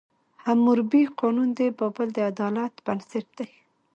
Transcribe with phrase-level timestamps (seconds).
[0.43, 3.49] حموربي قانون د بابل د عدالت بنسټ و.